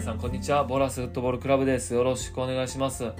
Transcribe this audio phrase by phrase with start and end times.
[0.00, 0.64] さんこんにちは。
[0.64, 1.92] ボラスフットボールクラブです。
[1.92, 3.12] よろしくお願いします。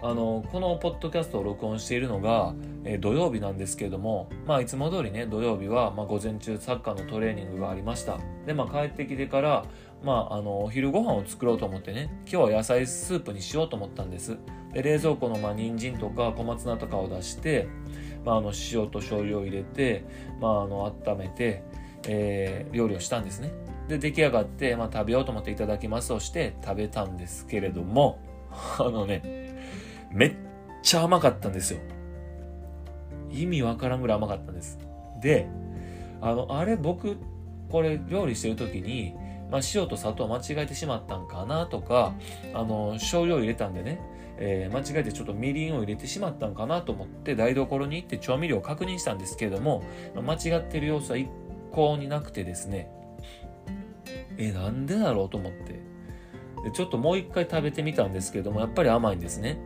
[0.00, 2.54] あのこのポッドキャストを録音しているのが、
[2.84, 8.18] え土曜日なんですけれどもまあいつも通りね土曜日は、まあ、午前中サッカーのトレーニングがありました。
[8.46, 9.64] でまあ帰ってきてから
[10.04, 14.38] まああのお昼ご飯を作ろうと思ってね今日は野菜スープにしようと思ったんです。
[14.72, 17.66] で冷蔵庫のまあ人参とか小松菜とかを出して、
[18.24, 20.04] まあ、あの塩と醤油を入れて、
[20.40, 21.64] まあ、あの温めて、
[22.06, 23.50] えー料理をしたんですね。
[23.90, 28.18] で出来上がって、まあ、食べようと思っていただきますとして食べたんですけれども
[28.78, 29.58] あのね
[30.12, 30.34] めっ
[30.82, 31.80] ちゃ甘かったんですよ。
[33.30, 34.78] 意味わからんぐらい甘かったんです。
[35.20, 35.46] で
[36.20, 37.16] あのあれ僕
[37.70, 39.14] これ料理してる時に、
[39.50, 42.14] まあ、塩と砂糖間違えてしまったんかなとか
[42.54, 44.00] あの醤油を入れたんでね、
[44.38, 49.84] えー間違えてちょっとみりんを入れてしまったんかなと思って台所に行って調味料を確認したんですけれども
[50.16, 51.28] 間違ってる様子は一
[51.70, 52.90] 向になくてですね
[54.40, 55.80] えなんでだろうと思って。
[56.64, 59.58] でちょっともう一回食べてみたんですけどもやっぱり甘いんですね。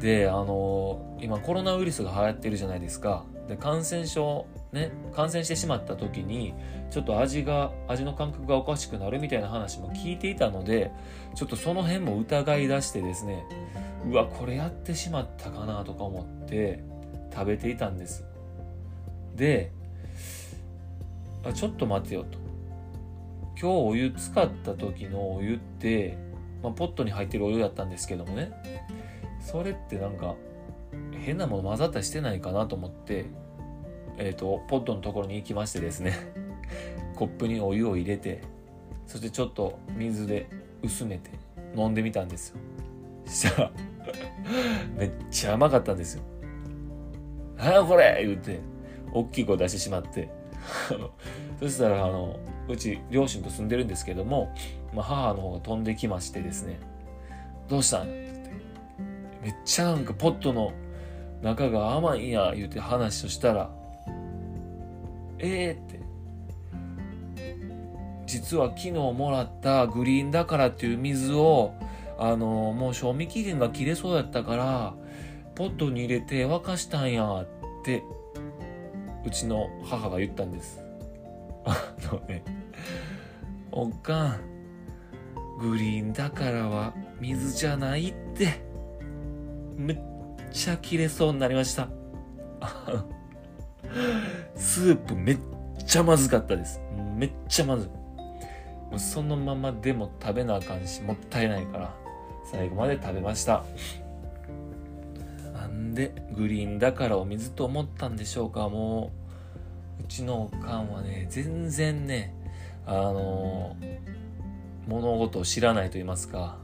[0.00, 3.24] であの今コロナウイルスが流行ってるじゃないですか。
[3.48, 6.52] で感染症ね感染してしまった時に
[6.90, 10.90] ちょっと味が味の感覚がおかしくなるみたいな話も聞いていたので
[11.34, 13.44] ちょっとその辺も疑い出してですね
[14.04, 16.82] うわこれやってしまったかなとか思って
[17.32, 18.24] 食べていたんです。
[19.36, 19.70] で
[21.44, 22.45] あちょっと待てよと。
[23.58, 26.18] 今日お湯使った時のお湯って、
[26.62, 28.52] まあ、ポットに入ってるお湯だったんですけどもね。
[29.40, 30.34] それってなんか
[31.12, 33.26] 変なもの混ざったりしてないかなと思って
[34.18, 36.12] えっ、とポットのところに行きましてですね。
[37.16, 38.42] コップにお湯を入れて
[39.06, 40.46] そしてちょっと水で
[40.82, 41.30] 薄めて
[41.74, 42.56] 飲んでみたんですよ。
[43.26, 43.70] したら
[44.98, 46.22] めっちゃ甘かったんですよ
[47.58, 48.60] 「ああこれ!」言うて
[49.12, 50.28] 大きい声出してしまって。
[51.60, 54.52] そしたらあのうち両親と住んでるんですけども、
[54.92, 56.78] まあ、母の方が飛んできましてですね
[57.68, 58.50] 「どうしたん?」って
[59.42, 60.72] めっちゃなんかポットの
[61.42, 63.70] 中が甘いんや言うて話をしたら
[65.38, 66.06] 「ええー」って
[68.26, 71.74] 実は昨日もらったグリーンだからっていう水を
[72.18, 74.94] あのもう賞味期限が切れそうやったから
[75.54, 77.46] ポットに入れて沸かしたんやっ
[77.84, 78.02] て
[79.26, 80.80] うちの母が言ったんです。
[81.64, 82.44] あのね
[83.72, 84.40] おかん
[85.58, 88.60] グリーンだからは水じゃないって
[89.76, 89.98] めっ
[90.52, 91.88] ちゃ切れそうになりました。
[94.54, 95.38] スープめっ
[95.84, 96.80] ちゃまずかったです。
[97.16, 101.94] めっちゃまずいもうそのままでも食べなあかんしもったいないから
[102.44, 103.64] 最後まで食べました。
[105.96, 108.68] でグリーンだからお水と思ったんでしょうか。
[108.68, 109.10] も
[109.98, 112.32] ううちのおかんはね全然ね
[112.86, 113.76] あの
[114.86, 116.58] 物事を知らないと言いますか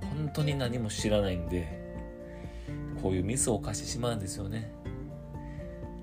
[0.00, 1.78] 本当に何も知らないんで
[3.02, 4.70] こういうミスを犯してしまうんですよね。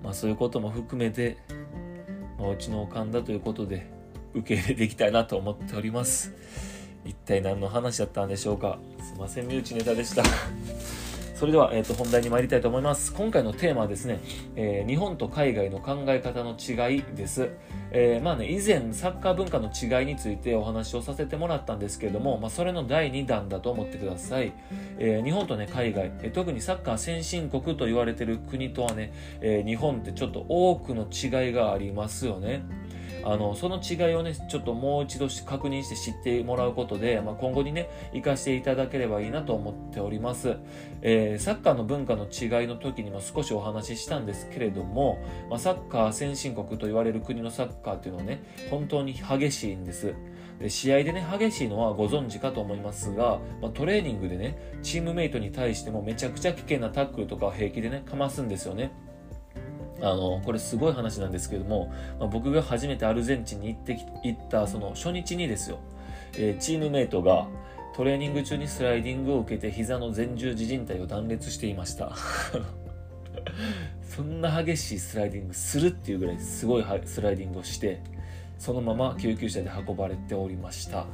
[0.04, 1.38] まあそういうことも含めて、
[2.38, 3.90] まあ、うちのおかんだということで
[4.34, 6.34] 受け入れていきたいなと思っております。
[7.06, 8.80] 一体何の話だったんでしょうか。
[9.00, 10.24] すいません身内ネタでした。
[11.36, 13.14] それでは、えー、と本題に参りたいと思います。
[13.14, 14.22] 今回のテーマはですね、
[14.56, 17.50] えー日本と海外の考え方の違いです、
[17.92, 24.54] えーまあね以前サッカー文化の違いについてお話をさせてもらったんですけれども、まあ、それの第2弾だと思ってください、
[24.98, 32.64] えー日本とね海外、え特にサッカー先進国と言われてる国とはね、え日本ってちょっと多くの違いがありますよね。
[33.26, 40.58] あのその違いをねちょっともう一度確認して知ってもらうことで、まあ、今後にね活かしていただければいいなと思っております、
[41.02, 45.20] えーサッカーの文化の違いの時にも少しお話ししたんですけれども、
[45.50, 50.14] まあ、サッカー先進国と言われる国のサッカーっていうのはね本当に激しいんです。
[50.60, 58.92] で試合でね激しいのはご存知かと思いますが、まあ、トレーニングでねチームメイトに対してもめちゃくちゃ危険なタックルとかを平気でねかますんですよね
[60.02, 65.80] あのこれすごい話なんですけども、まあ、僕が初めてアルゼンチンに行って行ったその初日にですよ、
[66.38, 67.48] えーチームメイトが
[67.96, 72.14] トレーニング中にスライディングを受けて膝の前十字靭帯を断裂していました。
[74.04, 78.02] そんな激しいスライディングするっていうぐらいすごいスライディングをして
[78.58, 81.06] そのまま救急車で運ばれておりました。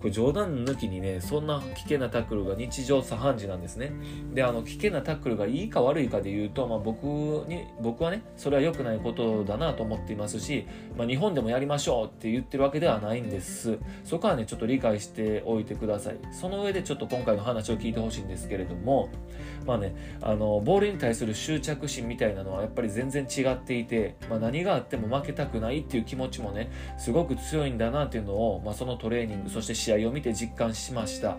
[0.00, 3.92] これ冗談抜きにねそんな危険なタックルが日常茶飯事なんですね。
[4.34, 7.04] であの危険なタックルがいいか悪いかで言うと、まあ、僕
[7.48, 10.66] に僕はねそれは良くないことだなと思っていますし、
[10.96, 13.78] まあ、日本でもやりましょうって言ってるわけではないんです。
[14.04, 16.18] そこはねちょっと理解しておいてください。
[16.32, 19.08] その上でちょっと今回の話を聞いてほしいんですけれども
[19.66, 31.36] まあねあのボールに対する執着心みたいなのはやっぱり全然違っていて、まあ、何があっても負けたくないっていう気持ちもねすごく強いんだなっていうのを、まあ、そのトレーニングそして試合を見て実感しました。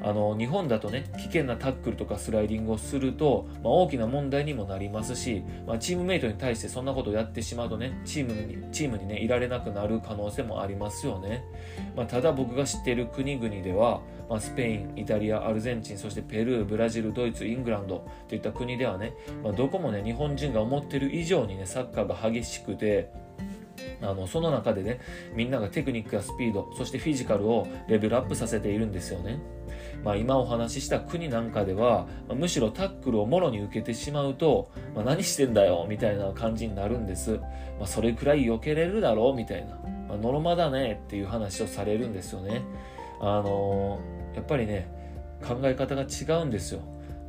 [0.00, 11.44] あの日本だとね危険なタックルとかスライディングをすると、まあ、大きな問題にもなりますし、まあ、チームメイトに対してそんなことをやってしまうとねチームにチームに、ね、いられなくなる可能性もありますよね、
[11.94, 14.00] まあ、ただ僕が知っている国々では、
[14.30, 19.12] ま、スペインイタリアアルゼンチンそしてペルーブラジルドイツイングランドといった国ではね、
[19.44, 23.10] ま、どこもね日本人が思ってる以上にねサッカーが激しくて
[24.00, 25.00] あのその中でね
[25.34, 29.40] みんながテクニックやスピードそしてフィジカルをレベルアップさせているんですよね。
[30.04, 37.38] まあ、今お話しした国なんかでは、むしろタックルをもろに受けてしまうと、まあ、何してんだよみたいな感じになるんです、
[37.78, 39.76] ま、それくらい避けれるだろうみたいな、
[40.08, 42.62] まあのろまだねっていう話をされるんですよね。
[43.20, 44.88] あのー、やっぱりね
[45.46, 46.80] 考え方が違うんですよ。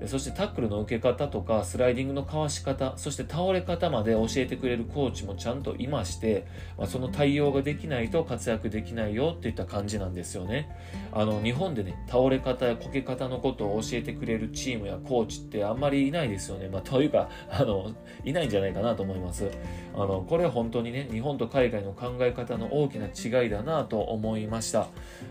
[0.08, 6.46] そしてタックルの受け方とかスライディングのかわし方そして倒れ方まで教えてくれるコーチもちゃんといまして、
[6.78, 10.70] まあ、その対応ができないと活躍できないよっていった感じなんですよね。
[11.12, 17.92] あの日本でね倒れ方やこけ方のことを教えてくれるチームやコーチってあんまりいないですよね、まあ、というかあの
[18.24, 19.50] いないんじゃないかなと思います。
[19.96, 24.88] あのこれ本当にね日本と海外の考え方の大きな違いだなと思いました。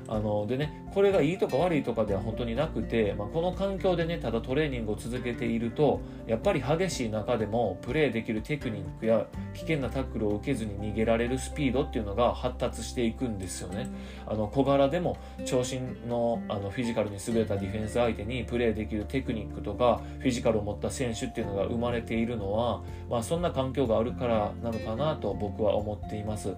[0.08, 13.90] あのでねこれがいいとか悪いとかでは本当になくて、まあ、この環境でねただトレレーニングを続けているとやっぱり激しい中でもプレーできるテクニックや危険なタックルを受けずに逃げられるスピードっていうのが発達していくんですよね
[14.26, 26.54] あの小柄でも長身のあのフィジカルに優れたディフェンス相手にプレーできるテクニックとかフィジカルを持った選手っていうのが生まれているのは、まあ、そんな環境があるからなのかなと僕は思っています。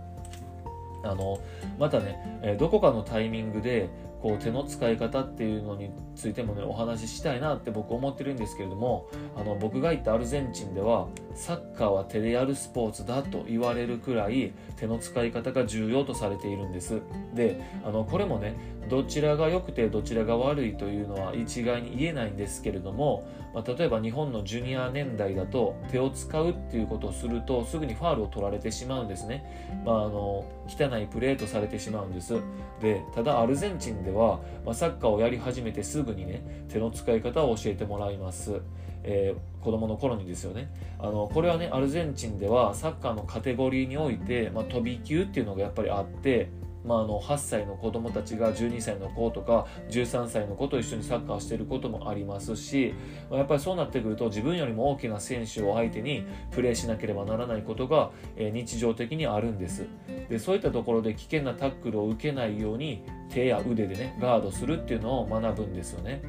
[1.07, 1.39] あの
[1.79, 3.91] またね、えどこかのタイミングで
[4.25, 9.07] こう手の使い方っていうのについてもねお話ししたいなって僕思ってるんですけれども
[9.37, 17.03] あの僕が行ったアルゼンチンではサッカーは手でやるスポーツだと言われるくらい手の使い方が重要とされているんです。
[17.35, 18.57] であのこれもね
[18.89, 32.35] どちらが良くてどちらが悪いというのは一概に言えないんですけれども、まあ、例えば日本のジュニア年代だと手を使うっていうことをするとすぐにファールを取られてしまうんですね、まあ、あの汚いプレーとされてしまうんです。
[32.81, 38.61] でただアルゼンチンでは、まあ、サッカーをやり始めてすぐにね手の使い方を教えてもらいます。
[39.07, 40.71] えー、子供の頃にですよね。
[40.99, 46.49] あのこれはねアルゼンチンではサッカーのカテゴリーにおいて、まあ、飛び級っていうのがやっぱりあって
[46.85, 52.95] まあ、あの8歳の子供たちが12歳の子とか13歳の子と一緒にサッカーしていることもありますし、
[53.31, 59.87] まあ、やっぱりそうなってくると自分よりも大きな選手を相手にプレーしなければならないことが、えー、日常的にあるんです
[60.29, 66.23] でそういったところで危険なタックルを受けないように手や腕でねガードするっていうのを学ぶんですよね。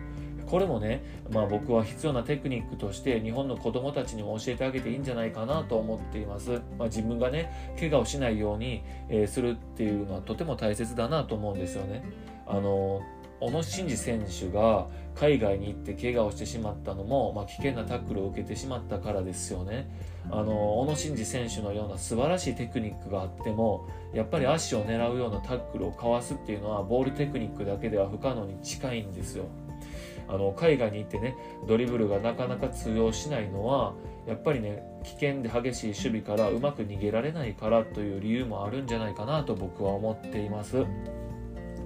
[0.48, 12.04] これもね、まあ、僕は必要なテクニックとして日本の子供たちにも教えてあげていいんじゃないかなと思っています、まあ、自分がね怪我をしないように、え、するっていうのはとても大切だなと思うんですよね。
[12.48, 13.02] あの
[13.42, 19.90] 小野伸二選手が海外に行って怪我をしてしまったのも、まあ、危険なタックルを受けてしまったからですよね。
[20.32, 29.46] あの小野伸二選手のような素晴らしいテクニックがあってもやっぱり足を狙うようなタックルをかわすっていうのはボールテクニックだけでは不可能に近いんですよ。
[30.28, 31.36] あの海外に行ってね
[31.68, 33.94] ドリブルがなかなか通用しないのは
[34.28, 40.86] やっぱりね危険で激しい守備からうまく逃げられないからという理由もあるんじゃないかなと僕は思っています。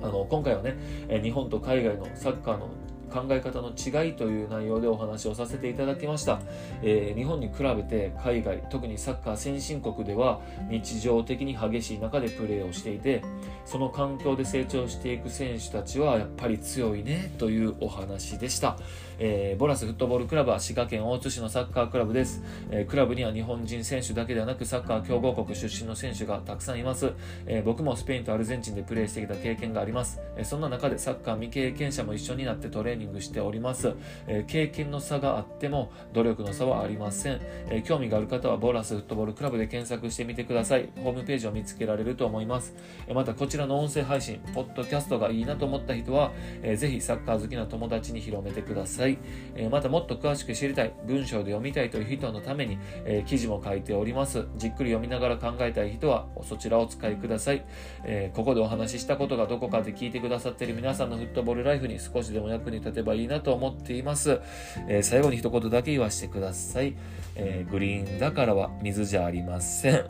[0.01, 0.77] あの今回はね
[1.21, 2.69] 日本と海外のサッカーの
[3.09, 6.39] 考え方の違いという内容でお話をさせていただきました、
[6.81, 10.39] えー、日本に比べて海外特にサッカー先進国では
[10.69, 13.23] 日常的に激しい中でプレーをしていて
[13.65, 18.77] その環境で成長していく選手たちはやっぱり強いねというお話でした、
[19.19, 27.11] えー、ボラスフットボールクラブは滋賀県大津市のサッカークラブです、えー、クラブには日本人選手だけではなくサッカー強豪国出身の選手がたくさんいます、
[27.45, 33.93] え僕もスペインとアルゼンチンでプレーしてきた経験があります、えそんな中でサッカー未経験者も一緒になってトレーニングニングしております。
[34.27, 40.89] えー、経験の差があっても努力の差はありません、えー、興味がある方はボーラスフットボールクラブで検索してみてください。
[41.03, 42.75] ホームページを見つけられると思います。
[43.07, 49.17] えまたこちらの音声配信、ポッドキャストがいいなと思った人は、えー、ぜひサッカー好きな友達に広めてください。
[49.55, 54.45] えまたもっと詳しく知りたい、文章で読みたいという人のために、え記事も書いております。
[54.57, 57.63] じっくり読みながら考えたい人はそちらをお使いください。
[58.03, 64.39] えここでお話ししたことがどこかで聞いてくださっている皆さんのフットボールライフに少しでも役に立てばいいなと思っています。
[64.87, 66.95] えー、最後に一言だけ言わせてください。
[67.35, 70.05] えー、グリーンだからは水じゃありません。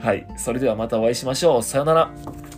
[0.00, 0.26] はい。
[0.36, 1.62] それではまたお会いしましょう。
[1.62, 2.57] さよなら。